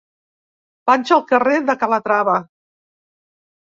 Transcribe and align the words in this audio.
Vaig 0.93 1.13
al 1.17 1.23
carrer 1.33 1.61
de 1.69 1.79
Calatrava. 1.85 2.39